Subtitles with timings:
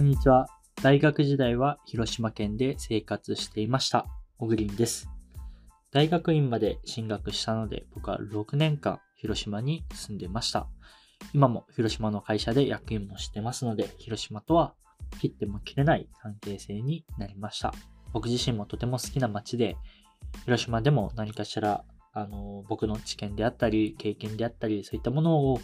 [0.00, 0.46] こんにちは。
[0.82, 4.06] 大学時代は広島県で生活していました。
[4.38, 5.10] 小栗です。
[5.92, 10.68] 大学院まで進学したので、僕は6年間広島に住んでました。
[11.34, 14.72] 今も広島の会社で役員もしてますので、広島とは
[15.20, 17.74] 切っても切れない関係性になりました。
[18.14, 19.76] 僕自身もとても好きな街で、
[20.46, 25.60] 広島でも何かしら、あの、僕の知見であったり、経験であったり、そういったものを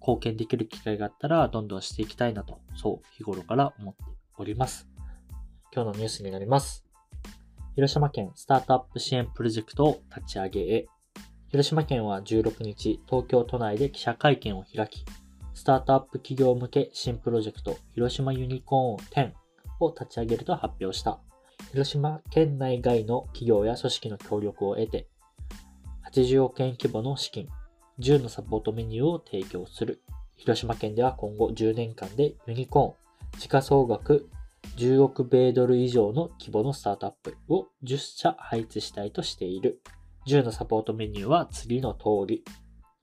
[0.00, 4.02] 貢献できる機会があったら、どんどんしていきたいなと、そう、日頃から思って
[4.38, 4.88] おります。
[5.74, 6.84] 今日のニュースになります。
[7.74, 10.86] 広島県スタートアップ支援プロジェクトを立ち上げへ。
[11.48, 15.04] 広島県は16日、東京都内で記者会見を開き、
[15.52, 19.32] スタートアップ企業向け新プロジェクト、広島ユニコーン10
[19.80, 21.18] を立ち上げると発表した。
[21.72, 25.08] 広島県内外の企業や組織の協力を得て、
[26.12, 27.48] 80億円規模の資金、
[27.98, 30.02] 10のサポートメニューを提供する。
[30.36, 34.28] 広島県では今後10年間でユニコーン、時価総額
[34.76, 39.80] 10億米ドル以上の規模のスタートアップを10社配置したいとしている。
[40.26, 42.44] 10のサポートメニューは次の通り。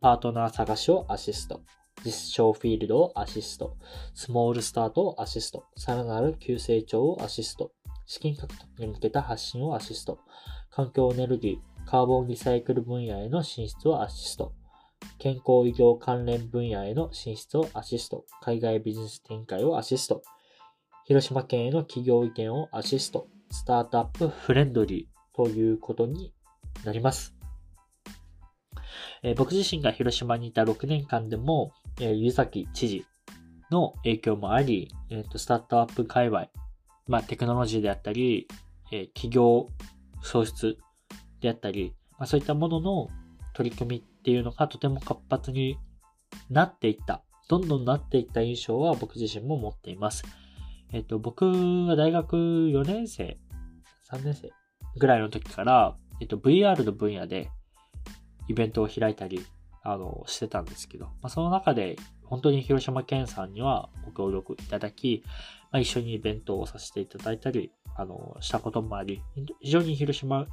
[0.00, 1.62] パートナー探しをアシスト。
[2.04, 3.76] 実証フィールドをアシスト。
[4.14, 5.64] スモールスタートをアシスト。
[5.76, 7.72] さらなる急成長をアシスト。
[8.06, 10.20] 資金獲得に向けた発信をアシスト。
[10.70, 14.52] 環境エネルギー、カーボンリサイクル分野への進出をアシスト。
[15.18, 18.26] 健康医療関連分野への進出をアシスト。
[18.42, 20.22] 海外ビジネス展開をアシスト。
[21.06, 23.28] 広島県への企業意見をアシスト。
[23.50, 26.34] スタートアップフレンドリーということに
[26.84, 27.34] なります。
[29.22, 33.06] えー僕自身が広島にいた6年間でも、えー湯崎知事
[33.70, 36.48] の影響もあり、えーとスタートアップ界隈、
[37.06, 38.48] まあ、テクノロジーであったり、
[38.92, 39.68] えー企業
[40.22, 40.76] 創出
[41.40, 43.08] であったり、まあ、そういったものの
[43.54, 45.78] 取り組みっていうのがとても活発に
[46.50, 50.24] なっていった、どんどんなっていった印象は僕自身も持っています。
[50.92, 51.44] えっ、と、僕
[51.86, 53.38] は大学4年生、
[54.10, 54.50] 3年生
[54.98, 57.52] ぐらいの時から、えっと、VR の分野で
[58.48, 59.46] イベントを開いたり、
[59.84, 61.94] あの、してたんですけど、まあ、その中で、
[62.24, 65.22] 本当に広島県さんにはご協力いただき、
[65.70, 69.22] まあ、一緒にイベントをさせていただいたり、あの、したこともあり、
[69.60, 70.48] 非常に広島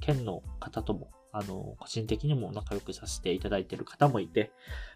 [0.00, 4.52] 県の方とも、あの、個人的にも仲良くさせていただいている方もいて、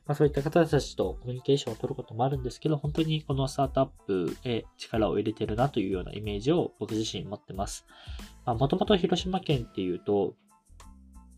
[0.06, 7.84] まあ、そういった方たちとコミュニケーションを取ることもあるんですけど、本当にこのスタートアップへ力を入れてるなというようなイメージを僕自身持ってます。
[8.46, 10.34] まあ、もともと広島県っていうと、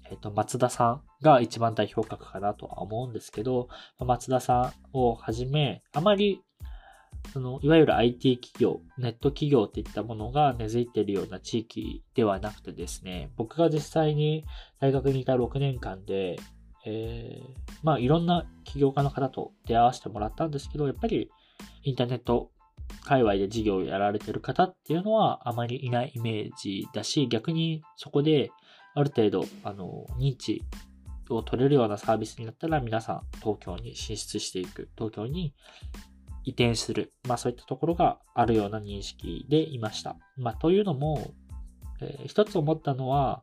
[0.09, 6.43] えっ、と、松田さんが一番代表格かなとは思うんですけど、松田さんをはじめ、あまり、
[7.33, 14.45] その、いわゆる IT 企業、ネット企業っていったものが根付いているような地域ではなくてですね、僕が実際に
[14.81, 16.37] 大学にいた6年間で、
[16.85, 21.31] えーまあいろんな起業家の方と出会わせてもらったんですけど、やっぱり
[21.83, 22.51] インターネット
[23.05, 28.51] 界隈で事業をやられている方っていうのはあまりいないイメージだし、逆にそこで
[28.95, 30.63] ある程度、あの、認知
[31.31, 35.55] を取れるようなサービスになったら皆さん東京に進出していく、東京に
[36.45, 40.17] 移転する、まあそういったところがあるような認識でいました。
[40.37, 41.33] まあというのも、
[42.01, 43.43] えー一つ思ったのは、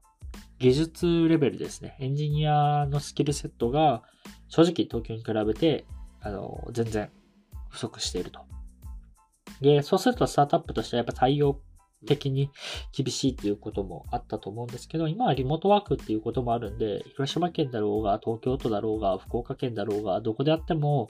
[0.59, 1.95] 技術レベルですね。
[1.99, 4.03] エンジニアのスキルセットが
[4.49, 5.85] 正直東京に比べて、
[6.21, 7.09] あの、全然
[7.69, 8.41] 不足していると。
[9.61, 11.61] で、そうするとスタートアップとしてはやっぱ対応
[12.05, 12.49] 的に
[12.93, 21.09] 厳しいっていうこともあったと思うんですけど、今はリモートワークっていうこともあるんで、広島県だろうが、東京都だろうが、福岡県だろうが、どこであっても、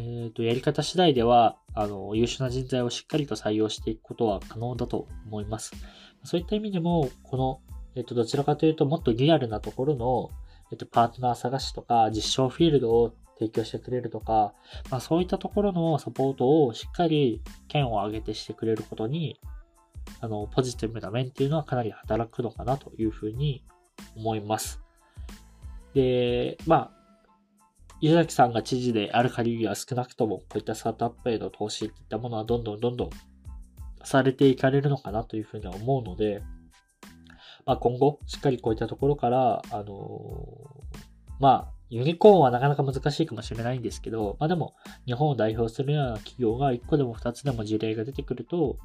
[0.00, 5.72] えっ、と、やり方次第では、あの、優秀な人材をしっかりと採用していくことは可能だと思います。
[6.22, 7.60] そういった意味でも、この、
[7.96, 10.30] えっ、と、どちらかというと、もっとリアルなところの、
[10.70, 14.52] えっ、と、パートナー探しとか、実証フィールドを提供してくれるとか、
[14.90, 19.40] まあ、そういったところのサポートをしっかり県を挙げてしてくれることに、
[20.20, 23.64] あの、ポジティブな面っていうのはかなり働くのかなというふうに
[24.16, 24.80] 思います。
[25.94, 26.97] で、まあ、
[28.00, 33.10] 湯崎さんが知事である限りは少なくともこういったスタートアップへの投資っていったものはどんどんどんどん
[34.04, 36.42] されていかれるのかなというふうには思うので、
[37.66, 40.46] まあ、今後しっかりこういったところから、あの
[41.40, 44.74] まあ、ユニコーンはなかなか難しいかもしれないんですけど、まあでも、
[45.06, 48.78] 日本を代表するような企業が1個でも2つでも事例が出てくると、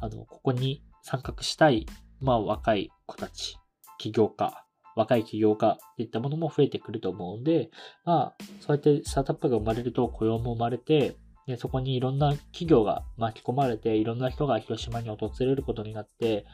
[0.00, 1.86] あの、ここに参画したい、
[2.20, 3.58] まあ若い子たち、
[3.98, 4.64] 起業家、
[4.98, 7.70] 若い起業家っていったものも増えてくると思うんで、
[8.04, 11.16] まあ、そうやってスタートアップが生まれると雇用も生まれて、
[11.46, 16.44] でそこにいろんな企業が巻き込まれて、いろんな人が広島に訪れることになって、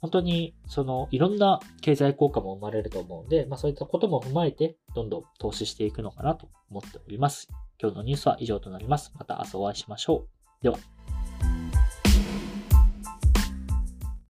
[0.00, 7.48] 本当に、その、いろんな経済効果も生まれると思うんで、まあそういったことも踏まえて、どんどん投資していくのかなと思っております。
[7.80, 9.12] 今日のニュースは以上となります。
[9.18, 10.26] また明日お会いしましょ
[10.60, 10.62] う。
[10.62, 10.95] では。